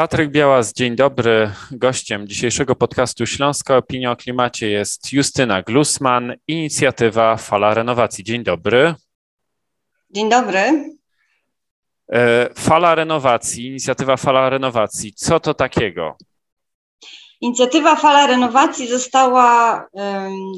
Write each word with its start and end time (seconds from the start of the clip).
Patryk 0.00 0.30
Białas, 0.30 0.72
dzień 0.72 0.96
dobry. 0.96 1.50
Gościem 1.70 2.28
dzisiejszego 2.28 2.76
podcastu 2.76 3.26
Śląska 3.26 3.76
Opinia 3.76 4.10
o 4.10 4.16
Klimacie 4.16 4.70
jest 4.70 5.12
Justyna 5.12 5.62
Glusman, 5.62 6.34
inicjatywa 6.48 7.36
Fala 7.36 7.74
Renowacji. 7.74 8.24
Dzień 8.24 8.44
dobry. 8.44 8.94
Dzień 10.10 10.30
dobry. 10.30 10.94
E, 12.12 12.48
Fala 12.54 12.94
Renowacji, 12.94 13.66
inicjatywa 13.66 14.16
Fala 14.16 14.50
Renowacji. 14.50 15.12
Co 15.14 15.40
to 15.40 15.54
takiego? 15.54 16.16
Inicjatywa 17.40 17.96
Fala 17.96 18.26
Renowacji 18.26 18.88
została 18.88 19.86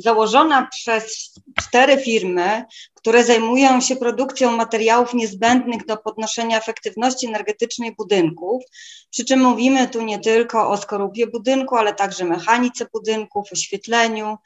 założona 0.00 0.68
przez 0.70 1.34
cztery 1.60 1.98
firmy, 1.98 2.64
które 2.94 3.24
zajmują 3.24 3.80
się 3.80 3.96
produkcją 3.96 4.56
materiałów 4.56 5.14
niezbędnych 5.14 5.86
do 5.86 5.96
podnoszenia 5.96 6.58
efektywności 6.58 7.26
energetycznej 7.26 7.94
budynków. 7.94 8.62
Przy 9.10 9.24
czym 9.24 9.40
mówimy 9.40 9.88
tu 9.88 10.02
nie 10.02 10.18
tylko 10.18 10.70
o 10.70 10.76
skorupie 10.76 11.26
budynku, 11.26 11.76
ale 11.76 11.94
także 11.94 12.24
mechanice 12.24 12.86
budynków, 12.92 13.52
oświetleniu, 13.52 14.36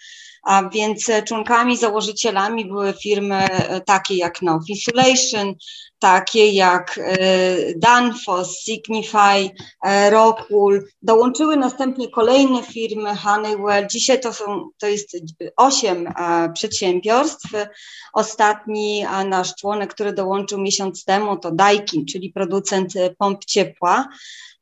a 0.43 0.69
więc 0.69 1.11
członkami, 1.27 1.77
założycielami 1.77 2.65
były 2.65 2.93
firmy 2.93 3.37
e, 3.37 3.81
takie 3.81 4.15
jak 4.15 4.43
Now 4.43 4.69
Insulation, 4.69 5.55
takie 5.99 6.51
jak 6.51 6.99
e, 6.99 7.17
Danfoss, 7.77 8.61
Signify, 8.61 9.51
e, 9.85 10.11
Rockwool. 10.11 10.85
Dołączyły 11.03 11.57
następnie 11.57 12.11
kolejne 12.11 12.63
firmy, 12.63 13.17
Honeywell. 13.17 13.87
Dzisiaj 13.87 14.21
to, 14.21 14.33
są, 14.33 14.69
to 14.79 14.87
jest 14.87 15.17
osiem 15.57 16.13
przedsiębiorstw. 16.55 17.49
Ostatni 18.13 19.05
nasz 19.29 19.55
członek, 19.55 19.95
który 19.95 20.13
dołączył 20.13 20.61
miesiąc 20.61 21.05
temu, 21.05 21.37
to 21.37 21.51
Daikin, 21.53 22.07
czyli 22.07 22.33
producent 22.33 22.93
pomp 23.19 23.45
ciepła. 23.45 24.09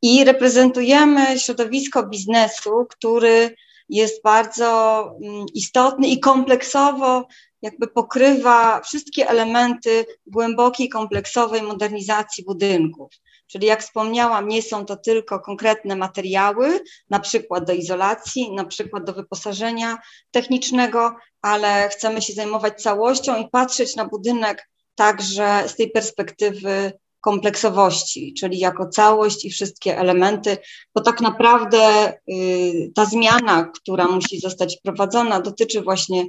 I 0.03 0.25
reprezentujemy 0.25 1.39
środowisko 1.39 2.07
biznesu, 2.07 2.87
który 2.91 3.55
jest 3.89 4.23
bardzo 4.23 5.01
mm, 5.23 5.47
istotny 5.55 6.09
i 6.09 6.21
kompleksowo 6.21 7.27
jakby 7.63 7.89
pokrywa 7.89 8.81
wszystkie 8.81 9.29
elementy 9.29 10.07
głębokiej, 10.27 10.89
kompleksowej 10.89 11.63
modernizacji 11.63 12.45
budynków. 12.45 13.11
Czyli 13.47 13.67
jak 13.67 13.83
wspomniałam, 13.83 14.49
nie 14.49 14.63
są 14.63 14.85
to 14.85 14.97
tylko 14.97 15.41
konkretne 15.41 15.97
materiały, 15.97 16.81
na 17.11 17.21
przykład 17.21 17.65
do 17.65 17.73
izolacji, 17.73 18.53
na 18.53 18.65
przykład 18.65 19.05
do 19.05 19.13
wyposażenia 19.13 19.99
technicznego, 20.31 21.17
ale 21.43 21.89
chcemy 21.89 22.23
się 22.23 22.33
zajmować 22.33 22.83
całością 22.83 23.37
i 23.37 23.49
patrzeć 23.49 23.97
na 23.97 24.05
budynek 24.05 24.69
także 24.95 25.65
z 25.67 25.77
tej 25.77 25.91
perspektywy 25.91 26.93
kompleksowości, 27.25 28.35
czyli 28.39 28.59
jako 28.59 28.89
całość 28.89 29.45
i 29.45 29.51
wszystkie 29.51 29.99
elementy, 29.99 30.57
bo 30.95 31.01
tak 31.01 31.21
naprawdę 31.21 32.13
y, 32.29 32.93
ta 32.95 33.05
zmiana, 33.05 33.65
która 33.65 34.07
musi 34.07 34.41
zostać 34.41 34.77
wprowadzona, 34.79 35.41
dotyczy 35.41 35.83
właśnie 35.83 36.25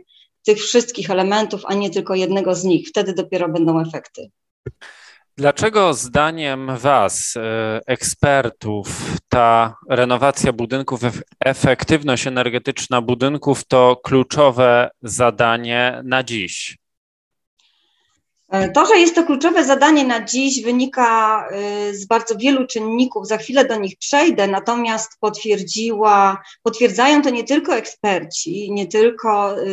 tych 0.46 0.58
wszystkich 0.58 1.10
elementów, 1.10 1.62
a 1.66 1.74
nie 1.74 1.90
tylko 1.90 2.16
jednego 2.16 2.56
z 2.56 2.64
nich. 2.64 2.88
Wtedy 2.90 3.14
dopiero 3.14 3.50
będą 3.50 3.82
efekty. 3.82 4.32
Dlaczego 5.38 5.94
zdaniem 5.94 6.78
Was, 6.78 7.36
y, 7.36 7.40
ekspertów, 7.88 8.88
ta 9.30 9.76
renowacja 9.90 10.54
budynków, 10.54 11.02
efektywność 11.40 12.28
energetyczna 12.28 13.02
budynków 13.02 13.66
to 13.68 14.02
kluczowe 14.04 14.90
zadanie 15.02 16.02
na 16.04 16.24
dziś? 16.24 16.85
E, 18.56 18.70
to, 18.70 18.86
że 18.86 18.98
jest 18.98 19.16
to 19.16 19.24
kluczowe 19.24 19.66
zadanie 19.66 20.06
na 20.06 20.26
dziś, 20.26 20.64
wynika 20.64 21.48
e, 21.52 21.94
z 21.94 22.06
bardzo 22.06 22.36
wielu 22.36 22.68
czynników. 22.68 23.28
Za 23.28 23.38
chwilę 23.38 23.66
do 23.66 23.76
nich 23.76 23.98
przejdę, 23.98 24.48
natomiast 24.48 25.12
potwierdziła, 25.20 26.44
potwierdzają 26.64 27.22
to 27.22 27.30
nie 27.30 27.44
tylko 27.44 27.76
eksperci, 27.76 28.72
nie 28.72 28.88
tylko 28.88 29.62
e, 29.62 29.66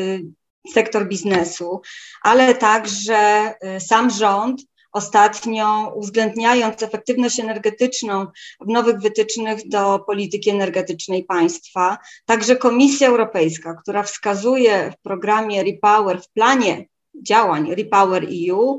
sektor 0.75 1.09
biznesu, 1.09 1.81
ale 2.23 2.55
także 2.55 3.55
sam 3.79 4.11
rząd. 4.11 4.63
Ostatnio 4.93 5.93
uwzględniając 5.97 6.83
efektywność 6.83 7.41
energetyczną 7.41 8.27
w 8.61 8.69
nowych 8.69 8.99
wytycznych 9.01 9.69
do 9.69 9.99
polityki 9.99 10.51
energetycznej 10.51 11.25
państwa, 11.25 11.99
także 12.27 12.57
Komisja 12.57 13.09
Europejska, 13.09 13.75
która 13.83 14.03
wskazuje 14.03 14.93
w 14.93 15.03
programie 15.03 15.65
Repower, 15.65 16.23
w 16.23 16.29
planie 16.29 16.87
działań 17.23 17.75
Repower 17.75 18.27
EU, 18.51 18.79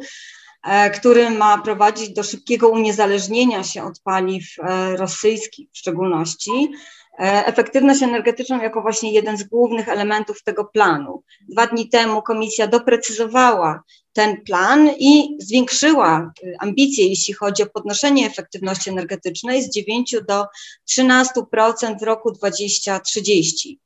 e, 0.63 0.89
który 0.89 1.29
ma 1.29 1.57
prowadzić 1.57 2.13
do 2.13 2.23
szybkiego 2.23 2.69
uniezależnienia 2.69 3.63
się 3.63 3.83
od 3.83 3.99
paliw 3.99 4.43
e, 4.59 4.97
rosyjskich 4.97 5.69
w 5.71 5.77
szczególności. 5.77 6.71
E, 7.19 7.45
efektywność 7.45 8.03
energetyczną 8.03 8.61
jako 8.61 8.81
właśnie 8.81 9.13
jeden 9.13 9.37
z 9.37 9.43
głównych 9.43 9.89
elementów 9.89 10.43
tego 10.43 10.65
planu. 10.65 11.23
Dwa 11.49 11.67
dni 11.67 11.89
temu 11.89 12.21
komisja 12.21 12.67
doprecyzowała 12.67 13.83
ten 14.13 14.41
plan 14.41 14.89
i 14.99 15.37
zwiększyła 15.39 16.33
ambicje, 16.59 17.07
jeśli 17.07 17.33
chodzi 17.33 17.63
o 17.63 17.65
podnoszenie 17.65 18.27
efektywności 18.27 18.89
energetycznej 18.89 19.63
z 19.63 19.69
9 19.69 20.15
do 20.27 20.45
13% 20.89 21.99
w 21.99 22.03
roku 22.03 22.31
2030. 22.31 23.79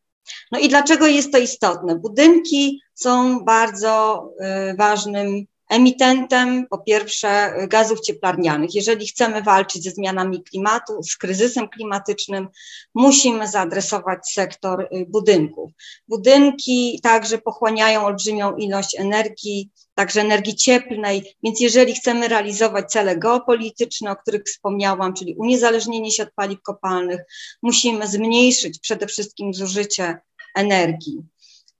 No 0.51 0.59
i 0.59 0.69
dlaczego 0.69 1.07
jest 1.07 1.31
to 1.31 1.37
istotne? 1.37 1.95
Budynki 1.95 2.81
są 2.93 3.39
bardzo 3.39 4.23
y, 4.71 4.75
ważnym 4.75 5.45
emitentem, 5.69 6.67
po 6.69 6.77
pierwsze, 6.77 7.53
gazów 7.67 8.01
cieplarnianych. 8.01 8.75
Jeżeli 8.75 9.07
chcemy 9.07 9.41
walczyć 9.41 9.83
ze 9.83 9.91
zmianami 9.91 10.43
klimatu, 10.43 11.03
z 11.03 11.17
kryzysem 11.17 11.69
klimatycznym, 11.69 12.47
musimy 12.95 13.47
zaadresować 13.47 14.31
sektor 14.31 14.81
y, 14.81 15.05
budynków. 15.09 15.71
Budynki 16.07 16.99
także 17.03 17.37
pochłaniają 17.37 18.05
olbrzymią 18.05 18.55
ilość 18.55 18.99
energii, 18.99 19.71
także 19.95 20.21
energii 20.21 20.55
cieplnej, 20.55 21.35
więc 21.43 21.59
jeżeli 21.59 21.95
chcemy 21.95 22.27
realizować 22.27 22.91
cele 22.91 23.17
geopolityczne, 23.17 24.11
o 24.11 24.15
których 24.15 24.43
wspomniałam, 24.43 25.13
czyli 25.13 25.35
uniezależnienie 25.35 26.11
się 26.11 26.23
od 26.23 26.33
paliw 26.35 26.61
kopalnych, 26.61 27.19
musimy 27.61 28.07
zmniejszyć 28.07 28.79
przede 28.79 29.07
wszystkim 29.07 29.53
zużycie 29.53 30.19
energii. 30.55 31.23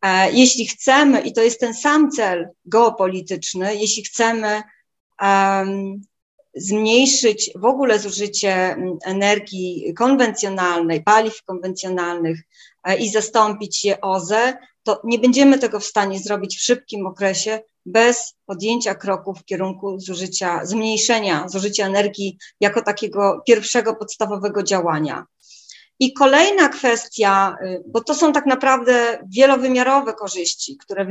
E, 0.02 0.32
jeśli 0.32 0.68
chcemy, 0.68 1.22
i 1.22 1.34
to 1.34 1.42
jest 1.42 1.60
ten 1.60 1.74
sam 1.74 2.12
cel 2.12 2.50
geopolityczny, 2.66 3.76
jeśli 3.76 4.04
chcemy 4.04 4.62
um, 5.22 6.02
zmniejszyć 6.56 7.52
w 7.56 7.66
ogóle 7.66 8.00
zużycie 8.00 8.78
energii 9.06 9.94
konwencjonalnej, 9.98 11.04
paliw 11.04 11.44
konwencjonalnych 11.44 12.40
e, 12.84 12.98
i 12.98 13.10
zastąpić 13.10 13.86
je 13.86 14.02
OZE, 14.02 14.58
to 14.84 15.02
nie 15.04 15.20
będziemy 15.20 15.60
tego 15.60 15.80
w 15.80 15.86
stanie 15.86 16.20
zrobić 16.20 16.58
w 16.58 16.62
szybkim 16.62 17.08
okresie 17.08 17.60
bez 17.86 18.34
podjęcia 18.46 18.96
kroków 18.96 19.40
w 19.40 19.46
kierunku 19.46 20.00
zużycia, 20.00 20.66
zmniejszenia 20.66 21.50
zużycia 21.50 21.86
energii 21.86 22.38
jako 22.60 22.82
takiego 22.82 23.42
pierwszego 23.48 23.96
podstawowego 23.96 24.64
działania. 24.64 25.26
I 26.00 26.14
kolejna 26.14 26.70
kwestia, 26.70 27.56
y, 27.62 27.84
bo 27.88 28.04
to 28.04 28.16
są 28.16 28.34
tak 28.34 28.46
naprawdę 28.46 29.20
wielowymiarowe 29.30 30.14
korzyści, 30.14 30.78
które 30.78 31.08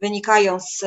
wynikają 0.00 0.60
z 0.60 0.84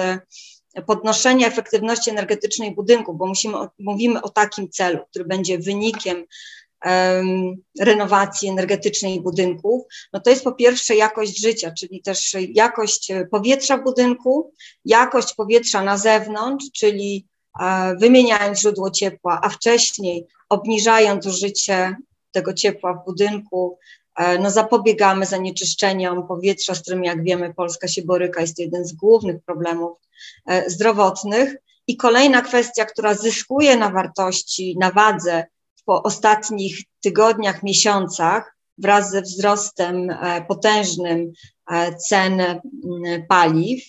podnoszenia 0.87 1.47
efektywności 1.47 2.09
energetycznej 2.09 2.75
budynków, 2.75 3.17
bo 3.17 3.25
musimy, 3.25 3.57
mówimy 3.79 4.21
o 4.21 4.29
takim 4.29 4.69
celu, 4.69 4.99
który 5.09 5.25
będzie 5.25 5.59
wynikiem 5.59 6.25
um, 6.85 7.55
renowacji 7.79 8.49
energetycznej 8.49 9.21
budynków, 9.21 9.83
no 10.13 10.19
to 10.19 10.29
jest 10.29 10.43
po 10.43 10.51
pierwsze 10.51 10.95
jakość 10.95 11.41
życia, 11.41 11.71
czyli 11.79 12.01
też 12.01 12.35
jakość 12.49 13.11
powietrza 13.31 13.77
w 13.77 13.83
budynku, 13.83 14.53
jakość 14.85 15.33
powietrza 15.33 15.83
na 15.83 15.97
zewnątrz, 15.97 16.65
czyli 16.73 17.27
e, 17.61 17.95
wymieniając 17.95 18.59
źródło 18.59 18.91
ciepła, 18.91 19.39
a 19.43 19.49
wcześniej 19.49 20.25
obniżając 20.49 21.23
zużycie 21.23 21.95
tego 22.35 22.53
ciepła 22.53 22.93
w 22.93 23.05
budynku, 23.05 23.77
e, 24.15 24.39
no 24.39 24.51
zapobiegamy 24.51 25.25
zanieczyszczeniom 25.25 26.27
powietrza, 26.27 26.75
z 26.75 26.81
którym 26.81 27.03
jak 27.03 27.23
wiemy 27.23 27.53
Polska 27.53 27.87
się 27.87 28.01
boryka, 28.01 28.41
jest 28.41 28.55
to 28.55 28.61
jeden 28.61 28.85
z 28.85 28.93
głównych 28.93 29.43
problemów 29.45 29.97
e, 30.45 30.69
zdrowotnych. 30.69 31.55
I 31.87 31.97
kolejna 31.97 32.41
kwestia, 32.41 32.85
która 32.85 33.13
zyskuje 33.13 33.77
na 33.77 33.89
wartości, 33.89 34.75
na 34.79 34.91
wadze 34.91 35.45
po 35.85 36.03
ostatnich 36.03 36.77
tygodniach, 37.01 37.63
miesiącach, 37.63 38.55
wraz 38.77 39.11
ze 39.11 39.21
wzrostem 39.21 40.09
e, 40.09 40.45
potężnym 40.47 41.31
cen 42.07 42.61
paliw 43.27 43.83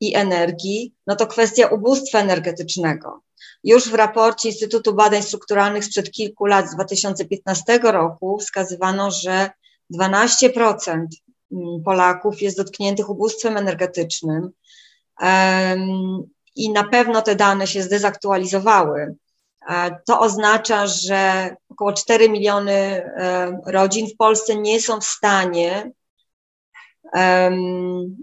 i 0.00 0.16
energii, 0.16 0.94
no 1.06 1.16
to 1.16 1.26
kwestia 1.26 1.68
ubóstwa 1.68 2.18
energetycznego. 2.18 3.20
Już 3.64 3.88
w 3.88 3.94
raporcie 3.94 4.48
Instytutu 4.48 4.94
Badań 4.94 5.22
Strukturalnych 5.22 5.84
sprzed 5.84 6.10
kilku 6.10 6.46
lat, 6.46 6.70
z 6.70 6.74
2015 6.74 7.78
roku, 7.82 8.38
wskazywano, 8.38 9.10
że 9.10 9.50
12% 9.94 11.06
Polaków 11.84 12.42
jest 12.42 12.56
dotkniętych 12.56 13.10
ubóstwem 13.10 13.56
energetycznym 13.56 14.50
i 16.56 16.70
na 16.72 16.84
pewno 16.84 17.22
te 17.22 17.36
dane 17.36 17.66
się 17.66 17.82
zdezaktualizowały. 17.82 19.14
To 20.06 20.20
oznacza, 20.20 20.86
że 20.86 21.56
około 21.68 21.92
4 21.92 22.28
miliony 22.28 23.10
rodzin 23.66 24.06
w 24.08 24.16
Polsce 24.16 24.56
nie 24.56 24.80
są 24.80 25.00
w 25.00 25.04
stanie 25.04 25.92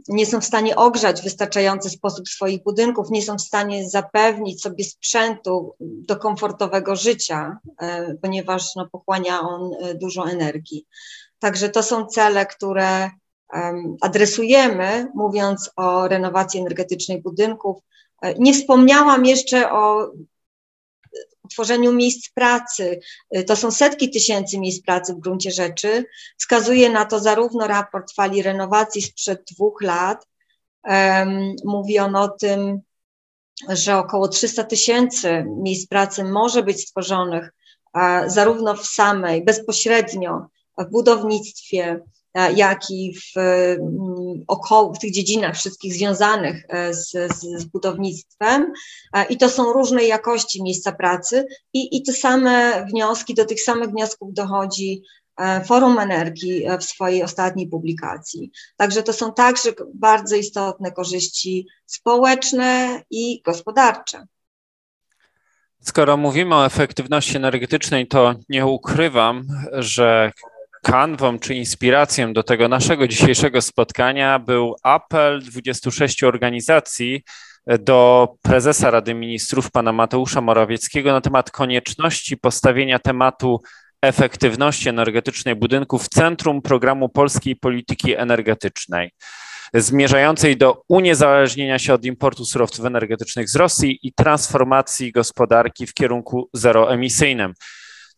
nie 0.08 0.26
są 0.26 0.42
w 0.42 0.46
stanie 0.46 0.76
ogrzać 0.76 1.22
w 1.22 1.24
wystarczający 1.24 1.90
sposób 1.90 2.30
swoich 2.30 2.64
budynków, 2.64 3.10
nie 3.10 3.22
są 3.22 3.36
w 3.36 3.42
stanie 3.42 3.90
zapewnić 3.90 4.62
sobie 4.62 4.84
sprzętu 4.84 5.76
do 5.80 6.18
komfortowego 6.18 6.96
życia, 6.96 7.58
e, 7.82 8.16
ponieważ 8.22 8.76
no, 8.76 8.90
pochłania 8.92 9.42
on 9.42 9.72
e, 9.74 9.96
dużo 9.96 10.30
energii. 10.30 10.86
Także 11.40 11.70
to 11.70 11.84
są 11.84 12.06
cele, 12.06 12.46
które 12.46 13.10
adresujemy, 14.02 15.08
mówiąc 15.16 15.72
o 15.76 16.08
renowacji 16.08 16.60
energetycznej 16.60 17.22
budynków. 17.22 17.78
E, 18.22 18.34
nie 18.34 18.54
wspomniałam 18.54 19.26
jeszcze 19.26 19.72
o 19.72 20.12
tworzeniu 21.50 21.94
miejsc 21.94 22.30
pracy. 22.30 23.00
Y, 23.38 23.44
to 23.44 23.56
są 23.56 23.72
setki 23.72 24.10
tysięcy 24.10 24.60
miejsc 24.60 24.86
pracy 24.86 25.14
w 25.14 25.20
gruncie 25.20 25.52
rzeczy. 25.52 26.06
Wskazuje 26.38 26.90
na 26.90 27.06
to 27.06 27.20
zarówno 27.20 27.68
raport 27.68 28.14
fali 28.14 28.42
renowacji 28.42 29.02
sprzed 29.02 29.44
dwóch 29.52 29.82
lat. 29.82 30.28
Um, 30.84 31.56
mówi 31.66 32.00
on 32.00 32.16
o 32.16 32.28
tym, 32.28 32.82
że 33.70 33.98
około 33.98 34.28
300 34.28 34.64
tysięcy 34.64 35.46
miejsc 35.48 35.88
pracy 35.88 36.24
może 36.24 36.64
być 36.64 36.82
stworzonych 36.82 37.54
zarówno 38.28 38.76
w 38.76 38.86
samej, 38.86 39.44
bezpośrednio 39.44 40.48
w 40.78 40.92
budownictwie, 40.92 42.00
jak 42.36 42.90
i 42.90 43.14
w, 43.16 43.38
mm, 43.38 44.44
około, 44.48 44.94
w 44.94 45.00
tych 45.00 45.14
dziedzinach 45.14 45.56
wszystkich 45.56 45.94
związanych 45.94 46.66
e, 46.70 46.94
z, 46.94 47.12
z, 47.36 47.66
budownictwem. 47.66 48.74
E, 49.14 49.26
I 49.26 49.38
to 49.38 49.50
są 49.50 49.74
różnej 49.74 50.08
jakości 50.08 50.64
miejsca 50.64 50.92
pracy 50.92 51.46
i, 51.74 51.98
i 51.98 52.04
te 52.04 52.14
same 52.14 52.86
wnioski, 52.86 53.34
do 53.34 53.46
tych 53.46 53.62
samych 53.62 53.90
wniosków 53.90 54.34
dochodzi 54.34 55.04
Forum 55.66 56.00
Energii 56.00 56.66
w 56.80 56.84
swojej 56.84 57.24
ostatniej 57.24 57.68
publikacji. 57.68 58.52
Także 58.78 59.04
to 59.04 59.14
są 59.14 59.34
także 59.34 59.72
bardzo 59.94 60.36
istotne 60.36 60.92
korzyści 60.92 61.68
społeczne 61.86 63.02
i 63.12 63.42
gospodarcze. 63.42 64.26
Skoro 65.82 66.18
mówimy 66.18 66.56
o 66.56 66.66
efektywności 66.66 67.38
energetycznej, 67.38 68.08
to 68.08 68.36
nie 68.50 68.66
ukrywam, 68.66 69.48
że 69.72 70.32
kanwą 70.84 71.40
czy 71.40 71.56
inspiracją 71.56 72.34
do 72.34 72.44
tego 72.44 72.68
naszego 72.68 73.08
dzisiejszego 73.08 73.62
spotkania 73.62 74.40
był 74.40 74.76
apel 74.84 75.42
26 75.42 76.24
organizacji 76.24 77.24
do 77.80 78.30
prezesa 78.42 78.92
Rady 78.92 79.14
Ministrów, 79.14 79.72
pana 79.72 79.92
Mateusza 79.92 80.42
Morawieckiego, 80.42 81.12
na 81.12 81.22
temat 81.22 81.52
konieczności 81.52 82.38
postawienia 82.38 83.00
tematu 83.00 83.62
efektywności 84.02 84.90
energetycznej 84.90 85.56
budynków 85.56 86.04
w 86.04 86.10
centrum 86.10 86.62
programu 86.62 87.10
polskiej 87.10 87.56
polityki 87.56 88.16
energetycznej, 88.16 89.12
zmierzającej 89.74 90.58
do 90.58 90.84
uniezależnienia 90.88 91.80
się 91.80 91.94
od 91.94 92.06
importu 92.06 92.46
surowców 92.46 92.86
energetycznych 92.86 93.50
z 93.50 93.56
Rosji 93.56 94.00
i 94.04 94.14
transformacji 94.14 95.12
gospodarki 95.12 95.88
w 95.88 95.94
kierunku 95.94 96.50
zeroemisyjnym. 96.54 97.54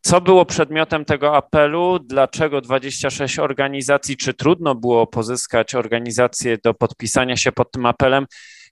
Co 0.02 0.22
było 0.22 0.46
przedmiotem 0.46 1.06
tego 1.06 1.36
apelu? 1.36 2.00
Dlaczego 2.00 2.62
26 2.62 3.40
organizacji? 3.40 4.18
Czy 4.18 4.34
trudno 4.34 4.76
było 4.76 5.08
pozyskać 5.08 5.76
organizacje 5.76 6.58
do 6.64 6.74
podpisania 6.74 7.38
się 7.38 7.52
pod 7.52 7.72
tym 7.72 7.86
apelem? 7.86 8.26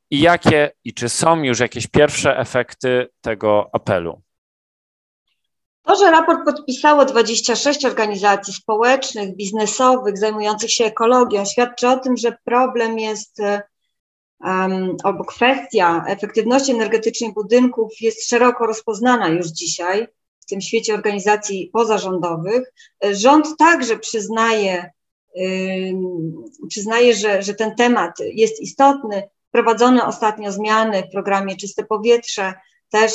I 0.09 0.19
jakie 0.19 0.71
i 0.83 0.93
czy 0.93 1.09
są 1.09 1.43
już 1.43 1.59
jakieś 1.59 1.87
pierwsze 1.87 2.37
efekty 2.37 3.07
tego 3.21 3.69
apelu? 3.73 4.21
To, 5.81 5.95
że 5.95 6.11
raport 6.11 6.39
podpisało 6.45 7.05
26 7.05 7.85
organizacji 7.85 8.53
społecznych, 8.53 9.35
biznesowych, 9.35 10.17
zajmujących 10.17 10.71
się 10.71 10.85
ekologią, 10.85 11.45
świadczy 11.45 11.87
o 11.87 11.99
tym, 11.99 12.17
że 12.17 12.37
problem 12.43 12.99
jest 12.99 13.39
um, 14.39 14.95
albo 15.03 15.25
kwestia 15.25 16.03
efektywności 16.07 16.71
energetycznej 16.71 17.33
budynków 17.33 17.91
jest 18.01 18.29
szeroko 18.29 18.65
rozpoznana 18.65 19.27
już 19.27 19.47
dzisiaj 19.47 20.07
w 20.49 20.51
tym 20.51 20.61
świecie 20.61 20.93
organizacji 20.93 21.69
pozarządowych. 21.73 22.73
Rząd 23.11 23.57
także 23.57 23.97
przyznaje, 23.97 24.91
przyznaje 26.69 27.15
że, 27.15 27.41
że 27.41 27.53
ten 27.53 27.75
temat 27.75 28.11
jest 28.19 28.61
istotny. 28.61 29.23
Wprowadzone 29.47 30.05
ostatnio 30.05 30.51
zmiany 30.51 31.03
w 31.03 31.11
programie 31.11 31.55
Czyste 31.55 31.83
Powietrze 31.83 32.53
też 32.89 33.11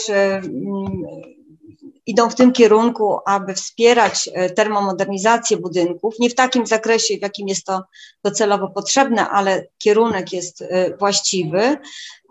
idą 2.06 2.30
w 2.30 2.34
tym 2.34 2.52
kierunku, 2.52 3.18
aby 3.26 3.54
wspierać 3.54 4.30
e, 4.32 4.50
termomodernizację 4.50 5.56
budynków, 5.56 6.14
nie 6.18 6.30
w 6.30 6.34
takim 6.34 6.66
zakresie, 6.66 7.18
w 7.18 7.22
jakim 7.22 7.48
jest 7.48 7.66
to 7.66 7.82
docelowo 8.24 8.68
potrzebne, 8.68 9.28
ale 9.28 9.66
kierunek 9.78 10.32
jest 10.32 10.62
e, 10.62 10.96
właściwy. 10.96 11.76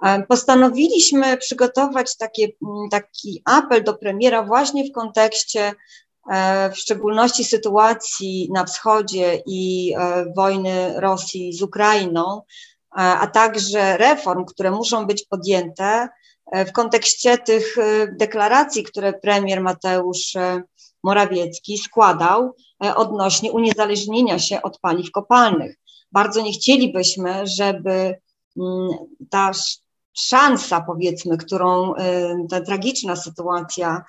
E, 0.04 0.24
postanowiliśmy 0.24 1.38
przygotować 1.38 2.18
takie, 2.18 2.48
taki 2.92 3.42
apel 3.46 3.84
do 3.84 3.94
premiera 3.94 4.44
właśnie 4.44 4.90
w 4.90 4.92
kontekście 4.92 5.74
w 6.74 6.78
szczególności 6.78 7.44
sytuacji 7.44 8.50
na 8.54 8.66
wschodzie 8.66 9.42
i 9.46 9.94
wojny 10.36 10.94
Rosji 11.02 11.54
z 11.54 11.62
Ukrainą, 11.62 12.42
a 12.92 13.28
także 13.28 13.98
reform, 13.98 14.46
które 14.46 14.72
muszą 14.72 15.06
być 15.06 15.26
podjęte 15.26 16.10
w 16.52 16.72
kontekście 16.72 17.38
tych 17.38 17.78
e, 17.78 18.08
deklaracji, 18.08 18.84
które 18.84 19.14
premier 19.14 19.62
Mateusz 19.62 20.36
e, 20.36 20.64
Morawiecki 21.04 21.78
składał 21.78 22.56
e, 22.86 22.96
odnośnie 22.96 23.52
uniezależnienia 23.52 24.40
się 24.40 24.62
od 24.62 24.80
paliw 24.80 25.12
kopalnych. 25.12 25.76
Bardzo 26.12 26.42
nie 26.42 26.52
chcielibyśmy, 26.52 27.48
żeby 27.48 28.16
mm, 28.58 28.90
ta 29.30 29.52
szansa, 30.14 30.82
powiedzmy, 30.82 31.38
którą 31.38 31.94
ta 32.50 32.62
tragiczna 32.62 33.16
sytuacja 33.16 34.04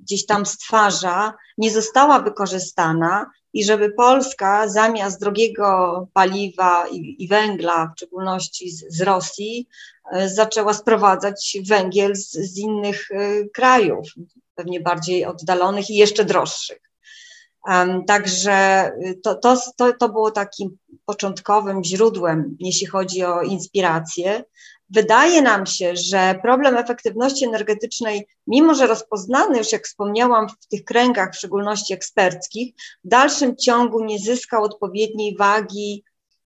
gdzieś 0.00 0.26
tam 0.26 0.46
stwarza, 0.46 1.34
nie 1.58 1.70
została 1.70 2.20
wykorzystana 2.20 3.26
i 3.52 3.64
żeby 3.64 3.90
Polska 3.90 4.68
zamiast 4.68 5.20
drogiego 5.20 6.08
paliwa 6.12 6.88
i, 6.88 7.16
i 7.18 7.28
węgla, 7.28 7.86
w 7.86 7.98
szczególności 7.98 8.70
z, 8.70 8.84
z, 8.88 9.00
Rosji, 9.00 9.68
e, 10.12 10.28
zaczęła 10.28 10.74
sprowadzać 10.74 11.56
węgiel 11.68 12.16
z, 12.16 12.32
z 12.32 12.58
innych 12.58 13.10
e, 13.10 13.44
krajów, 13.44 14.08
pewnie 14.54 14.80
bardziej 14.80 15.24
oddalonych 15.24 15.90
i 15.90 15.96
jeszcze 15.96 16.24
droższych. 16.24 16.78
Także 18.06 18.90
to, 19.22 19.34
to, 19.34 19.56
to, 19.76 19.92
to 19.92 20.08
było 20.08 20.30
takim 20.30 20.78
początkowym 21.04 21.84
źródłem, 21.84 22.56
jeśli 22.60 22.86
chodzi 22.86 23.24
o 23.24 23.42
inspirację. 23.42 24.44
Wydaje 24.94 25.42
nam 25.42 25.66
się, 25.66 25.96
że 25.96 26.38
problem 26.42 26.76
efektywności 26.76 27.44
energetycznej, 27.44 28.26
mimo 28.46 28.74
że 28.74 28.86
rozpoznany 28.86 29.58
już, 29.58 29.72
jak 29.72 29.86
wspomniałam, 29.86 30.48
w 30.48 30.66
tych 30.66 30.84
kręgach, 30.84 31.32
w 31.32 31.36
szczególności 31.36 31.94
eksperckich, 31.94 32.74
w 33.04 33.08
dalszym 33.08 33.56
ciągu 33.56 34.04
nie 34.04 34.18
zyskał 34.18 34.62
odpowiedniej 34.62 35.36
wagi 35.36 36.04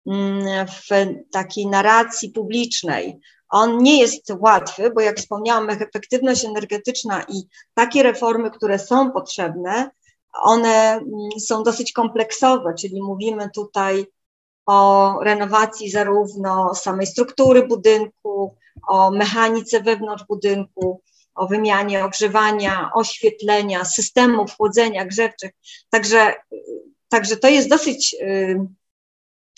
mm, 0.06 0.66
w 0.66 0.88
takiej 1.32 1.66
narracji 1.66 2.30
publicznej. 2.30 3.18
On 3.48 3.78
nie 3.78 4.00
jest 4.00 4.32
łatwy, 4.38 4.90
bo 4.90 5.00
jak 5.00 5.18
wspomniałam, 5.18 5.70
efektywność 5.70 6.44
energetyczna 6.44 7.22
i 7.22 7.42
takie 7.74 8.02
reformy, 8.02 8.50
które 8.50 8.78
są 8.78 9.10
potrzebne, 9.12 9.90
one 10.42 10.92
mm, 10.92 11.04
są 11.40 11.62
dosyć 11.62 11.92
kompleksowe, 11.92 12.74
czyli 12.78 13.02
mówimy 13.02 13.50
tutaj 13.54 14.06
o 14.66 15.18
renowacji 15.22 15.90
zarówno 15.90 16.74
samej 16.74 17.06
struktury 17.06 17.66
budynku, 17.66 18.56
o 18.88 19.10
mechanice 19.10 19.80
wewnątrz 19.80 20.24
budynku, 20.24 21.02
o 21.34 21.46
wymianie 21.46 22.04
ogrzewania, 22.04 22.90
oświetlenia, 22.94 23.84
systemów 23.84 24.56
chłodzenia 24.56 25.04
grzewczych. 25.04 25.50
Także, 25.90 26.34
także 27.08 27.36
to 27.36 27.48
jest 27.48 27.68
dosyć, 27.68 28.16
y, 28.20 28.66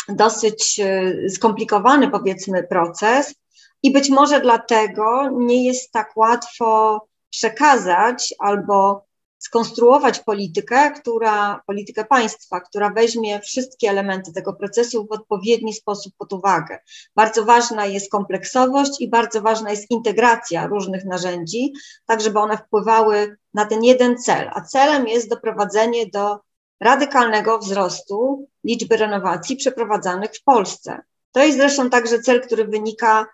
dosyć 0.08 0.80
y, 0.80 1.30
skomplikowany, 1.30 2.11
powiedzmy, 2.11 2.62
proces 2.62 3.34
i 3.82 3.92
być 3.92 4.11
może 4.11 4.40
dlatego 4.40 5.30
nie 5.32 5.66
jest 5.66 5.92
tak 5.92 6.16
łatwo 6.16 7.00
przekazać 7.30 8.34
albo 8.38 9.04
skonstruować 9.46 10.20
politykę, 10.20 10.90
która, 10.90 11.60
politykę 11.66 12.04
państwa, 12.04 12.60
która 12.60 12.90
weźmie 12.90 13.40
wszystkie 13.40 13.90
elementy 13.90 14.32
tego 14.32 14.52
procesu 14.52 15.06
w 15.06 15.12
odpowiedni 15.12 15.74
sposób 15.74 16.12
pod 16.18 16.32
uwagę. 16.32 16.78
Bardzo 17.16 17.44
ważna 17.44 17.86
jest 17.86 18.10
kompleksowość 18.10 19.00
i 19.00 19.08
bardzo 19.08 19.42
ważna 19.42 19.70
jest 19.70 19.90
integracja 19.90 20.66
różnych 20.66 21.04
narzędzi, 21.04 21.72
tak 22.06 22.20
żeby 22.20 22.38
one 22.38 22.58
wpływały 22.58 23.36
na 23.54 23.64
ten 23.64 23.84
jeden 23.84 24.18
cel, 24.18 24.50
a 24.54 24.60
celem 24.60 25.08
jest 25.08 25.30
doprowadzenie 25.30 26.06
do 26.06 26.38
radykalnego 26.80 27.58
wzrostu 27.58 28.48
liczby 28.64 28.96
renowacji 28.96 29.56
przeprowadzanych 29.56 30.30
w 30.30 30.44
Polsce. 30.44 31.00
To 31.32 31.44
jest 31.44 31.58
zresztą 31.58 31.90
także 31.90 32.18
cel, 32.18 32.40
który 32.40 32.64
wynika 32.64 33.26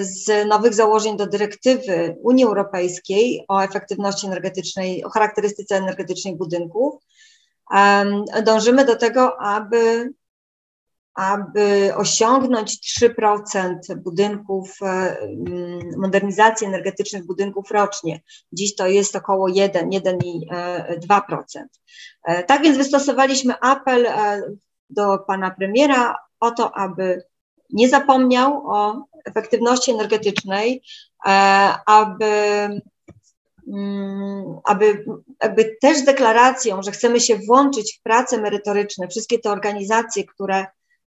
z 0.00 0.48
nowych 0.48 0.74
założeń 0.74 1.16
do 1.16 1.26
dyrektywy 1.26 2.16
Unii 2.22 2.44
Europejskiej 2.44 3.44
o 3.48 3.60
efektywności 3.60 4.26
energetycznej, 4.26 5.04
o 5.04 5.10
charakterystyce 5.10 5.76
energetycznej 5.76 6.36
budynków. 6.36 6.94
Dążymy 8.44 8.84
do 8.84 8.96
tego, 8.96 9.40
aby 9.40 10.12
aby 11.14 11.92
osiągnąć 11.96 12.80
3% 12.80 13.94
budynków, 13.96 14.82
e, 14.82 14.86
mm, 14.86 15.80
modernizacji 15.96 16.66
energetycznych 16.66 17.26
budynków 17.26 17.70
rocznie. 17.70 18.20
Dziś 18.52 18.76
to 18.76 18.86
jest 18.86 19.16
około 19.16 19.48
1, 19.48 19.90
1,2%. 19.90 21.68
E, 22.28 22.36
e, 22.36 22.44
tak 22.44 22.62
więc 22.62 22.76
wystosowaliśmy 22.76 23.54
apel 23.60 24.06
do 24.90 25.18
pana 25.18 25.50
premiera 25.50 26.16
o 26.40 26.50
to, 26.50 26.76
aby 26.76 27.22
nie 27.72 27.88
zapomniał 27.88 28.62
o 28.66 29.04
efektywności 29.24 29.90
energetycznej, 29.90 30.82
aby 31.86 32.30
mm, 33.68 34.58
aby, 34.64 35.04
aby 35.40 35.76
też 35.80 36.02
deklaracją, 36.02 36.82
że 36.82 36.90
chcemy 36.90 37.20
się 37.20 37.36
włączyć 37.36 37.98
w 37.98 38.02
prace 38.02 38.40
merytoryczne, 38.40 39.08
wszystkie 39.08 39.38
te 39.38 39.50
organizacje, 39.50 40.24
które 40.24 40.66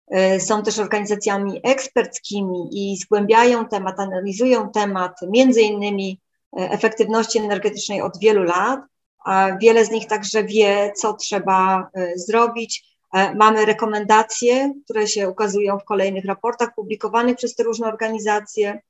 E, 0.07 0.39
są 0.39 0.63
też 0.63 0.79
organizacjami 0.79 1.59
eksperckimi 1.63 2.69
i 2.71 2.97
zgłębiają 2.97 3.65
temat, 3.65 3.99
analizują 3.99 4.69
temat, 4.69 5.19
między 5.29 5.61
innymi 5.61 6.21
e, 6.57 6.71
efektywności 6.71 7.39
energetycznej 7.39 8.01
od 8.01 8.19
wielu 8.19 8.43
lat. 8.43 8.79
A 9.25 9.57
wiele 9.61 9.85
z 9.85 9.91
nich 9.91 10.07
także 10.07 10.43
wie, 10.43 10.91
co 10.95 11.13
trzeba 11.13 11.89
e, 11.93 12.17
zrobić. 12.17 12.94
Mamy 13.35 13.65
rekomendacje, 13.65 14.73
które 14.85 15.07
się 15.07 15.29
ukazują 15.29 15.79
w 15.79 15.83
kolejnych 15.83 16.25
raportach 16.25 16.75
publikowanych 16.75 17.35
przez 17.35 17.55
te 17.55 17.63
różne 17.63 17.87
organizacje, 17.87 18.81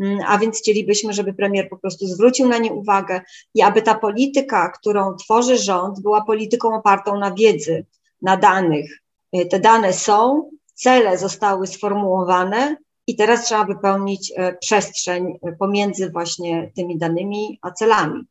mm, 0.00 0.18
a 0.26 0.38
więc 0.38 0.58
chcielibyśmy, 0.58 1.12
żeby 1.12 1.34
premier 1.34 1.68
po 1.68 1.76
prostu 1.76 2.06
zwrócił 2.06 2.48
na 2.48 2.58
nie 2.58 2.72
uwagę 2.72 3.20
i 3.54 3.62
aby 3.62 3.82
ta 3.82 3.94
polityka, 3.94 4.68
którą 4.68 5.14
tworzy 5.14 5.58
rząd, 5.58 6.00
była 6.00 6.24
polityką 6.24 6.74
opartą 6.74 7.18
na 7.18 7.34
wiedzy, 7.34 7.86
na 8.22 8.36
danych, 8.36 9.00
E, 9.32 9.46
te 9.46 9.60
dane 9.60 9.92
są, 9.92 10.50
cele 10.74 11.18
zostały 11.18 11.66
sformułowane 11.66 12.76
i 13.06 13.16
teraz 13.16 13.44
trzeba 13.44 13.64
wypełnić 13.64 14.32
e, 14.36 14.52
przestrzeń 14.52 15.38
e, 15.42 15.52
pomiędzy 15.52 16.10
właśnie 16.10 16.70
tymi 16.76 16.98
danymi 16.98 17.58
a 17.62 17.70
celami. 17.70 18.24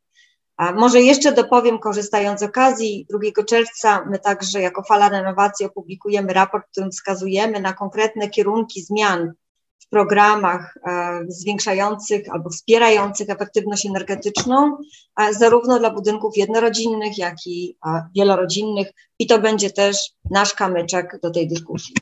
A 0.57 0.71
może 0.71 1.01
jeszcze 1.01 1.31
dopowiem, 1.31 1.79
korzystając 1.79 2.39
z 2.39 2.43
okazji, 2.43 3.07
2 3.09 3.43
czerwca 3.43 4.05
my 4.09 4.19
także 4.19 4.61
jako 4.61 4.83
Fala 4.83 5.09
Renowacji 5.09 5.65
opublikujemy 5.65 6.33
raport, 6.33 6.67
w 6.67 6.71
którym 6.71 6.91
wskazujemy 6.91 7.61
na 7.61 7.73
konkretne 7.73 8.29
kierunki 8.29 8.81
zmian 8.81 9.31
w 9.79 9.89
programach 9.89 10.77
e, 10.87 11.19
zwiększających 11.27 12.21
albo 12.31 12.49
wspierających 12.49 13.29
efektywność 13.29 13.85
energetyczną, 13.85 14.77
zarówno 15.31 15.79
dla 15.79 15.89
budynków 15.89 16.37
jednorodzinnych, 16.37 17.17
jak 17.17 17.35
i 17.45 17.77
wielorodzinnych. 18.15 18.87
I 19.19 19.27
to 19.27 19.39
będzie 19.39 19.69
też 19.69 20.11
nasz 20.31 20.53
kamyczek 20.53 21.19
do 21.23 21.31
tej 21.31 21.47
dyskusji. 21.47 21.95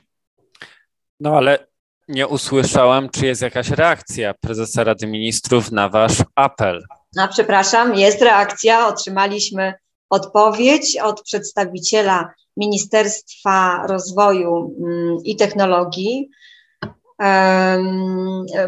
No 1.19 1.37
ale 1.37 1.67
nie 2.07 2.27
usłyszałam, 2.27 3.09
czy 3.09 3.25
jest 3.25 3.41
jakaś 3.41 3.69
reakcja 3.69 4.33
prezesa 4.33 4.83
Rady 4.83 5.07
Ministrów 5.07 5.71
na 5.71 5.89
wasz 5.89 6.23
apel. 6.35 6.83
No, 7.15 7.27
przepraszam, 7.27 7.95
jest 7.95 8.21
reakcja. 8.21 8.87
Otrzymaliśmy 8.87 9.73
odpowiedź 10.09 10.97
od 10.97 11.21
przedstawiciela 11.21 12.33
Ministerstwa 12.57 13.87
Rozwoju 13.87 14.75
mm, 14.79 15.17
i 15.23 15.35
Technologii, 15.35 16.29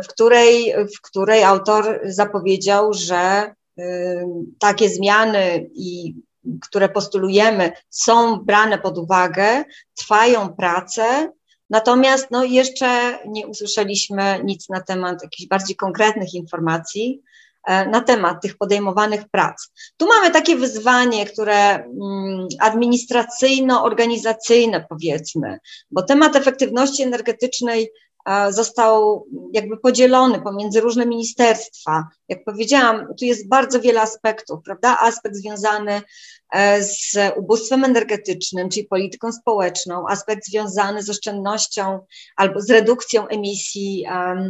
w 0.03 0.07
której, 0.07 0.73
w 0.95 1.01
której 1.01 1.43
autor 1.43 1.99
zapowiedział, 2.03 2.93
że 2.93 3.53
takie 4.59 4.89
zmiany, 4.89 5.69
które 6.61 6.89
postulujemy, 6.89 7.71
są 7.89 8.35
brane 8.35 8.77
pod 8.77 8.97
uwagę, 8.97 9.63
trwają 9.95 10.53
prace, 10.53 11.31
natomiast 11.69 12.31
no, 12.31 12.43
jeszcze 12.43 13.19
nie 13.27 13.47
usłyszeliśmy 13.47 14.41
nic 14.43 14.69
na 14.69 14.81
temat 14.81 15.23
jakichś 15.23 15.47
bardziej 15.47 15.75
konkretnych 15.75 16.33
informacji 16.33 17.21
na 17.67 18.01
temat 18.01 18.41
tych 18.41 18.57
podejmowanych 18.57 19.21
prac. 19.31 19.71
Tu 19.97 20.07
mamy 20.07 20.31
takie 20.31 20.55
wyzwanie, 20.55 21.25
które 21.25 21.75
mm, 21.75 22.47
administracyjno-organizacyjne 22.61 24.85
powiedzmy, 24.89 25.59
bo 25.91 26.03
temat 26.03 26.35
efektywności 26.35 27.03
energetycznej 27.03 27.91
został 28.49 29.25
jakby 29.53 29.77
podzielony 29.77 30.41
pomiędzy 30.41 30.81
różne 30.81 31.05
ministerstwa. 31.05 32.07
Jak 32.29 32.43
powiedziałam, 32.43 33.07
tu 33.19 33.25
jest 33.25 33.47
bardzo 33.47 33.79
wiele 33.79 34.01
aspektów, 34.01 34.59
prawda? 34.65 34.97
Aspekt 34.99 35.35
związany 35.35 35.91
e, 35.91 36.01
z 36.79 37.17
ubóstwem 37.37 37.83
energetycznym, 37.83 38.69
czyli 38.69 38.87
polityką 38.87 39.31
społeczną, 39.31 40.07
aspekt 40.07 40.45
związany 40.45 41.03
z 41.03 41.09
oszczędnością 41.09 41.99
albo 42.35 42.61
z 42.61 42.69
redukcją 42.69 43.27
emisji 43.27 44.05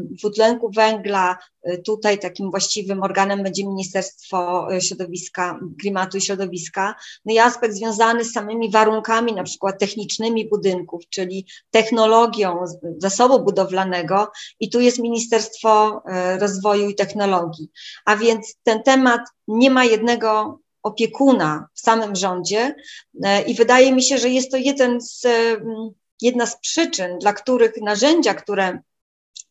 dwutlenku 0.09 0.71
węgla. 0.71 1.37
E, 1.67 1.77
tutaj 1.77 2.19
takim 2.19 2.51
właściwym 2.51 3.03
organem 3.03 3.43
będzie 3.43 3.67
Ministerstwo 3.67 4.67
e, 4.73 4.81
Środowiska, 4.81 5.59
Klimatu 5.81 6.17
i 6.17 6.21
Środowiska. 6.21 6.95
No 7.25 7.33
i 7.33 7.39
aspekt 7.39 7.75
związany 7.75 8.23
z 8.23 8.31
samymi 8.31 8.71
warunkami, 8.71 9.33
na 9.33 9.43
przykład 9.43 9.79
technicznymi 9.79 10.49
budynków, 10.49 11.09
czyli 11.09 11.45
technologią 11.71 12.63
zasobu 12.97 13.39
budowlanego. 13.39 14.31
I 14.59 14.69
tu 14.69 14.79
jest 14.79 14.99
Ministerstwo 14.99 16.01
Rozwoju 16.39 16.89
i 16.89 16.95
Technologii. 16.95 17.69
A 18.05 18.15
więc 18.15 18.55
ten 18.63 18.83
temat 18.83 19.21
nie 19.47 19.71
ma 19.71 19.85
jednego 19.85 20.59
opiekuna 20.87 21.67
w 21.73 21.79
samym 21.79 22.15
rządzie 22.15 22.75
e, 23.23 23.41
i 23.41 23.55
wydaje 23.55 23.93
mi 23.93 24.03
się, 24.03 24.17
że 24.17 24.29
jest 24.29 24.51
to 24.51 24.57
jeden 24.57 25.01
z, 25.01 25.25
mm, 25.25 25.89
jedna 26.21 26.45
z 26.45 26.59
przyczyn, 26.59 27.19
dla 27.19 27.33
których 27.33 27.71
narzędzia, 27.81 28.33
które 28.33 28.79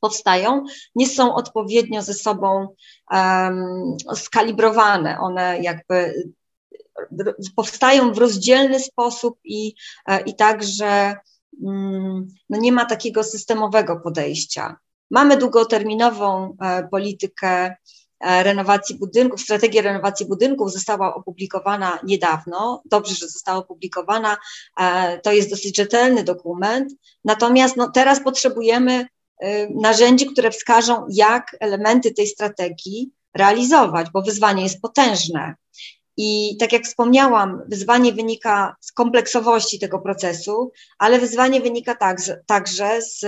powstają, 0.01 0.65
nie 0.95 1.09
są 1.09 1.35
odpowiednio 1.35 2.03
ze 2.03 2.15
sobą 2.15 2.69
um, 3.11 3.97
skalibrowane. 4.15 5.19
One 5.19 5.59
jakby 5.63 6.15
powstają 7.57 8.13
w 8.13 8.19
rozdzielny 8.19 8.81
sposób 8.81 9.39
i, 9.45 9.75
e, 10.07 10.21
i 10.21 10.37
także 10.37 11.17
um, 11.63 12.27
no 12.51 12.59
nie 12.59 12.73
ma 12.73 12.85
takiego 12.85 13.25
systemowego 13.25 14.01
podejścia. 14.01 14.77
Mamy 15.11 15.37
długoterminową 15.37 16.57
e, 16.61 16.89
politykę 16.89 17.49
E, 17.67 17.77
renowacji 18.21 18.99
budynków, 18.99 19.41
strategia 19.41 19.83
renowacji 19.83 20.27
budynków 20.27 20.73
została 20.73 21.15
opublikowana 21.15 21.99
niedawno. 22.05 22.83
Dobrze, 22.85 23.15
że 23.15 23.29
została 23.29 23.59
opublikowana. 23.59 24.37
E, 24.81 25.19
to 25.19 25.33
jest 25.33 25.51
dosyć 25.51 25.77
rzetelny 25.77 26.25
dokument. 26.25 26.93
Natomiast 27.25 27.77
no, 27.77 27.91
teraz 27.91 28.23
potrzebujemy 28.25 29.07
e, 29.41 29.69
narzędzi, 29.69 30.27
które 30.27 30.51
wskażą, 30.51 31.07
jak 31.11 31.57
elementy 31.61 32.15
tej 32.15 32.27
strategii 32.27 33.11
realizować, 33.35 34.11
bo 34.11 34.23
wyzwanie 34.23 34.63
jest 34.63 34.81
potężne. 34.81 35.55
I 36.17 36.57
tak 36.61 36.73
jak 36.73 36.85
wspomniałam, 36.85 37.63
wyzwanie 37.69 38.13
wynika 38.13 38.77
z 38.81 38.93
kompleksowości 38.93 39.79
tego 39.79 39.99
procesu, 39.99 40.73
ale 40.99 41.19
wyzwanie 41.19 41.61
wynika 41.61 41.95
także, 41.95 42.43
także 42.47 43.03
z 43.03 43.25